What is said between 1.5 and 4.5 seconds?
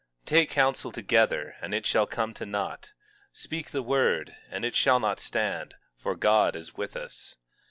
and it shall come to naught; speak the word,